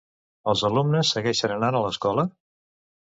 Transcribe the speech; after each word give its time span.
Els 0.53 0.61
alumnes 0.69 1.11
segueixen 1.17 1.53
anant 1.57 1.77
a 1.81 1.83
l'escola? 1.83 2.25